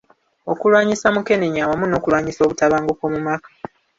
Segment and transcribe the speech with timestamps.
[0.51, 3.49] Okulwanyisa Mukenenya wamu n’okulwanyisa obutabanguko mu maka.